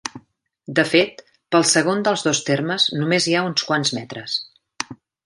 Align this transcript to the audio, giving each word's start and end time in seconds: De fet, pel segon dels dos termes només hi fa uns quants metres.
De 0.77 0.85
fet, 0.91 1.19
pel 1.55 1.67
segon 1.71 2.01
dels 2.07 2.25
dos 2.29 2.41
termes 2.47 2.87
només 3.03 3.29
hi 3.33 3.37
fa 3.41 3.45
uns 3.51 3.67
quants 3.69 3.93
metres. 3.99 4.39